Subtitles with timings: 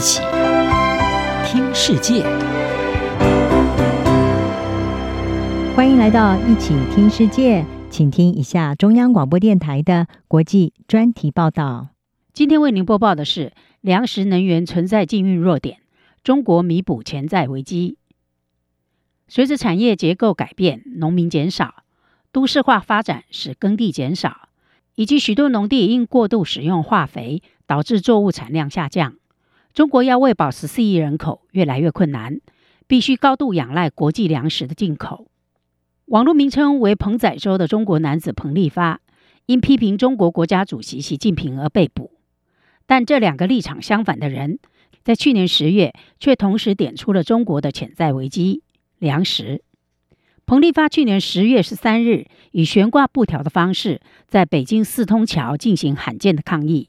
[0.00, 0.22] 起
[1.44, 2.22] 听世界，
[5.76, 11.88] 欢迎来到一起听世界，请听一下中央广播电台的国际专题报道。
[12.32, 15.80] 今天为您播报的是：粮食能源存在禁运弱点，
[16.24, 17.98] 中国弥补潜在危机。
[19.28, 21.84] 随着产业结构改变，农民减少，
[22.32, 24.48] 都市化发展使耕地减少，
[24.94, 29.16] 以及许多农地因过度使用化肥，导致作物产量下降。
[29.72, 32.40] 中国要喂饱十四亿人口越来越困难，
[32.86, 35.28] 必须高度仰赖国际粮食的进口。
[36.06, 39.00] 网络名称为彭仔洲的中国男子彭立发，
[39.46, 42.10] 因批评中国国家主席习近平而被捕。
[42.86, 44.58] 但这两个立场相反的人，
[45.04, 48.64] 在去年十月却同时点出了中国的潜在危机——
[48.98, 49.62] 粮食。
[50.46, 56.88] 彭立发去年十月十三日以悬挂布条的方式，在北京四通桥进行罕见的抗议，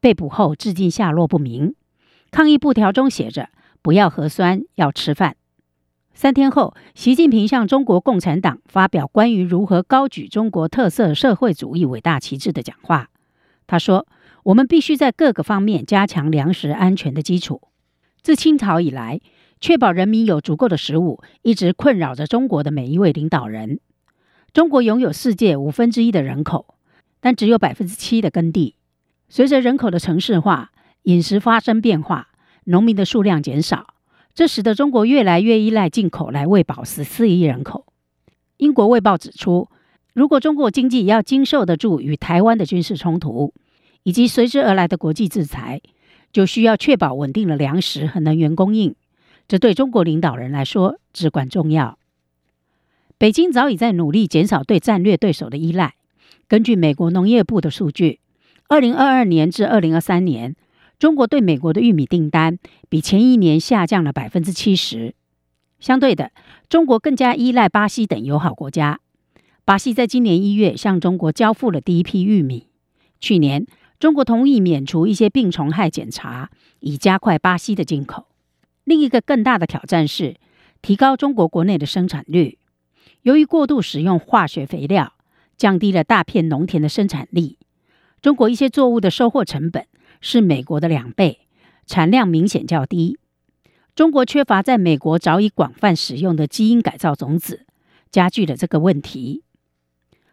[0.00, 1.74] 被捕后至今下落不明。
[2.32, 3.50] 抗议布条中写着
[3.82, 5.36] ：“不要核酸，要吃饭。”
[6.14, 13.10] 三天后，习近平向中国共产党发表关于如何高举中国特色社会主义伟大旗帜的讲话。
[13.66, 14.06] 他说
[14.44, 17.60] ：“我们必须在各个方面加强粮食安全的基础。
[18.22, 19.20] 自清朝以来，
[19.60, 23.78] 确保人民有足够的食物，一直困扰着中国的每一位领导人。
[24.54, 26.76] 中国拥有世界五分之一的人口，
[27.20, 28.76] 但只有百分之七的耕地。
[29.28, 30.72] 随着人口的城市化，
[31.04, 32.28] 饮食发生变化，
[32.64, 33.94] 农民的数量减少，
[34.34, 37.86] 这使得中国越来越依赖进口来喂饱十四亿人口。
[38.58, 39.68] 英国卫报指出，
[40.14, 43.52] 如果中国经济要经受得住与台湾的军事冲突，
[44.04, 45.80] 以及随之而来的国际制裁，
[46.32, 48.94] 就需要确保稳定的粮食和能源供应。
[49.48, 51.98] 这对中国领导人来说至关重要。
[53.18, 55.94] 北京早已在努力减少对战略对手的依赖。
[56.48, 58.20] 根据美国农业部的数据，
[58.68, 60.54] 二零二二年至二零二三年，
[61.02, 65.16] 中国对美国的玉米订单比前一年下降了百分之七十。
[65.80, 66.30] 相对的，
[66.68, 69.00] 中国更加依赖巴西等友好国家。
[69.64, 72.68] 巴西在今年一月向中国交付了第一批玉米。
[73.18, 73.66] 去年，
[73.98, 78.28] 中国同意免除一些病虫害检查，以加快巴西的进口。
[78.84, 80.36] 另一个更大的挑战是
[80.82, 82.58] 提高中国国内的生产率。
[83.22, 85.14] 由于过度使用化学肥料，
[85.56, 87.58] 降低了大片农田的生产力。
[88.20, 89.84] 中国一些作物的收获成本
[90.22, 91.40] 是美国的两倍，
[91.86, 93.18] 产量明显较低。
[93.94, 97.66] 中国缺乏在美国早已广泛使用的基因改造种子，
[98.10, 99.42] 加剧了这个问题。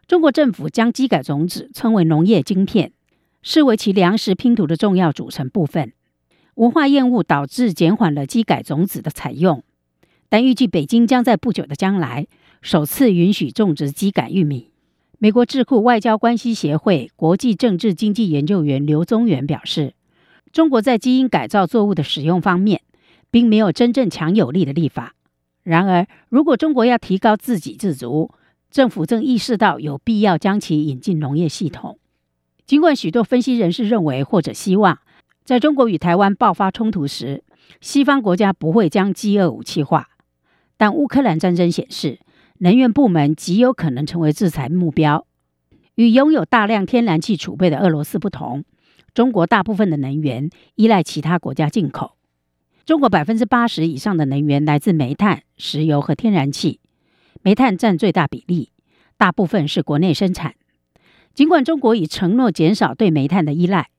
[0.07, 2.93] 中国政府将基改种子称为农业晶片，
[3.41, 5.91] 视为其粮食拼图的重要组成部分。
[6.55, 9.63] 文化厌恶导致减缓了基改种子的采用，
[10.29, 12.27] 但预计北京将在不久的将来
[12.61, 14.68] 首次允许种植基改玉米。
[15.21, 19.93] 美国智库外交关系协会国际政治经济研究员刘宗元表示，
[20.53, 22.83] 中国在基因改造作物的使用方面，
[23.29, 25.15] 并没有真正强有力的立法。
[25.63, 28.31] 然而，如果中国要提高自给自足，
[28.71, 31.99] 政府正意识到有必要将其引进农业系统。
[32.65, 34.99] 尽管许多分析人士认为或者希望，
[35.43, 37.43] 在中国与台湾爆发冲突时，
[37.81, 40.07] 西方国家不会将饥饿武器化，
[40.77, 42.19] 但乌克兰战争显示，
[42.59, 45.25] 能源部门极有可能成为制裁目标。
[45.95, 48.63] 与拥有大量天然气储备的俄罗斯不同，
[49.13, 52.15] 中国大部分的能源依赖其他国家进口。
[52.85, 56.79] 中国百分之八十以上的能源来自煤炭、石油和天然气，
[57.41, 58.71] 煤炭占最大比例，
[59.17, 60.55] 大部分是国内生产。
[61.33, 63.89] 尽管中国已承诺减少对煤炭的依赖，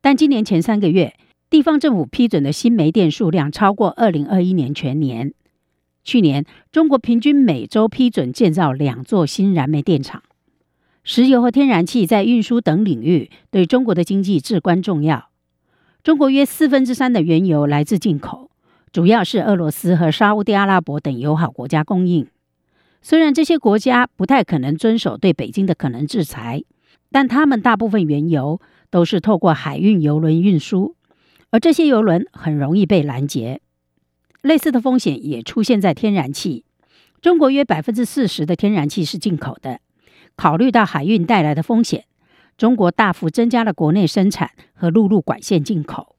[0.00, 1.14] 但今年前三个月，
[1.50, 5.34] 地方政府批准的新煤电数量超过二零二一年全年。
[6.08, 10.22] 去年，中国平均每周批准建造两座新燃煤电厂。
[11.04, 15.28] 石油和天然气在运输等领域对中国的经济至关重要。
[16.02, 18.50] 中国约四分之三的原油来自进口，
[18.90, 22.26] 主要是俄罗斯和沙乌地阿拉伯等友好国家供应。
[23.02, 26.64] 虽然这些国家不太可能遵守对北京的可能制裁，
[27.12, 30.96] 但他们大部分原油都是透过海运油轮运输，
[31.50, 33.60] 而这些油轮很容易被拦截。
[34.42, 36.64] 类似的风险也出现在天然气。
[37.20, 39.80] 中国约百分之四十的天然气是进口的。
[40.36, 42.04] 考虑到海运带来的风险，
[42.56, 46.14] 中国大幅增加了国内生产和陆路管线进口。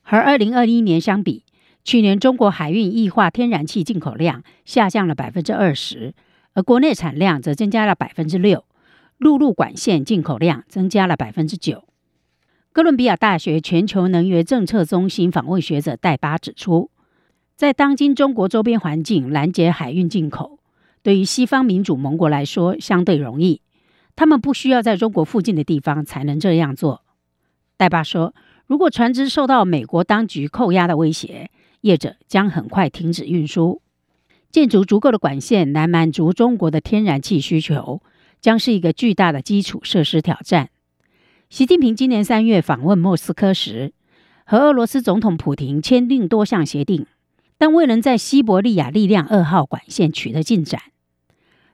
[0.00, 1.44] 和二零二一年相比，
[1.84, 6.14] 去年中国海运液化天然气进口量下降了百分之二十，
[6.54, 8.64] 而国内产量则增加了百分之六，
[9.18, 11.84] 陆路管线进口量增加了百分之九。
[12.72, 16.90] 哥伦比亚大学全球能源政策中心访问学者戴巴指出。
[17.58, 20.60] 在当今中国周边环境拦截海运进口，
[21.02, 23.62] 对于西方民主盟国来说相对容易，
[24.14, 27.02] 他们不需要在中国附近的地方才能这样做。
[27.76, 28.32] 戴巴说
[28.68, 31.50] ：“如果船只受到美国当局扣押的威胁，
[31.80, 33.82] 业者将很快停止运输。
[34.52, 38.00] 建筑足够的管线来满足中国的天然气需求，
[38.40, 40.70] 将是一个巨大的基础设施挑战。
[41.50, 43.92] 习近平今年三月访问莫斯科时，
[44.44, 47.04] 和俄罗斯总统普京签订多项协定，
[47.58, 50.80] 但未能在西伯利亚力量二号管线取得进展。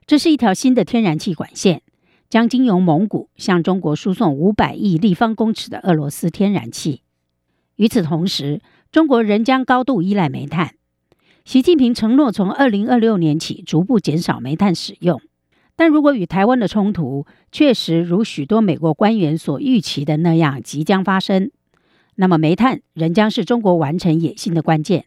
[0.07, 1.81] 这是一条新的天然气管线，
[2.29, 7.01] 将经由蒙古向中国输送五百亿立方公尺的俄罗斯天然气。
[7.75, 8.61] 与此同时，
[8.91, 10.75] 中国仍将高度依赖煤炭。
[11.43, 15.21] 习近平承诺从二零二六年起逐步减少煤炭使用，
[15.75, 21.51] 但如果与台湾的冲突确实如许多美国官员所预期的那样即将发生，
[22.15, 25.05] 那么煤炭仍将是中国完成野心的关键。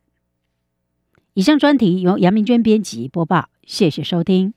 [1.39, 4.55] 以上专题由杨明娟编辑播报，谢谢收听。